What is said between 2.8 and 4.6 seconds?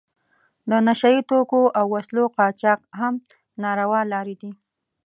هم ناروا لارې دي.